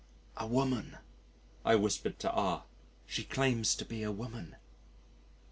"A 0.35 0.47
woman," 0.47 0.97
I 1.63 1.75
whispered 1.75 2.17
to 2.21 2.31
R, 2.31 2.63
"She 3.05 3.23
claims 3.23 3.75
to 3.75 3.85
be 3.85 4.01
a 4.01 4.11
woman." 4.11 4.55